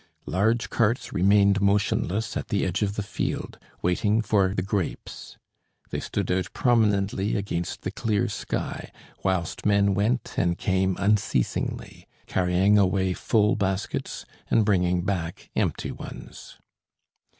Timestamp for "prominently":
6.53-7.35